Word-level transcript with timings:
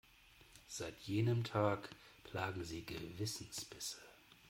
Seit 0.67 0.99
jenem 1.01 1.43
Tag 1.43 1.87
plagen 2.23 2.63
sie 2.63 2.83
Gewissensbisse. 2.83 3.99